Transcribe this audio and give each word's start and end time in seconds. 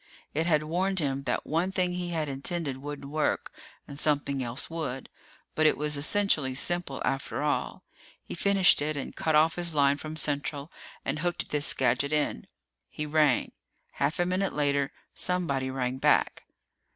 It 0.33 0.47
had 0.47 0.63
warned 0.63 0.97
him 0.97 1.25
that 1.25 1.45
one 1.45 1.71
thing 1.71 1.93
he 1.93 2.09
had 2.09 2.27
intended 2.27 2.77
wouldn't 2.77 3.11
work 3.11 3.51
and 3.87 3.99
something 3.99 4.41
else 4.43 4.67
would. 4.67 5.09
But 5.53 5.67
it 5.67 5.77
was 5.77 5.95
essentially 5.95 6.55
simple, 6.55 7.03
after 7.05 7.43
all. 7.43 7.83
He 8.23 8.33
finished 8.33 8.81
it 8.81 8.97
and 8.97 9.15
cut 9.15 9.35
off 9.35 9.57
his 9.57 9.75
line 9.75 9.97
from 9.97 10.15
Central 10.15 10.71
and 11.05 11.19
hooked 11.19 11.51
this 11.51 11.71
gadget 11.75 12.11
in. 12.11 12.47
He 12.89 13.05
rang. 13.05 13.51
Half 13.91 14.17
a 14.19 14.25
minute 14.25 14.53
later, 14.53 14.91
somebody 15.13 15.69
rang 15.69 15.99
back. 15.99 16.45